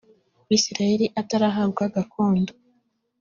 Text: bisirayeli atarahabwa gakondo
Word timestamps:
bisirayeli 0.47 1.05
atarahabwa 1.21 1.83
gakondo 1.95 2.51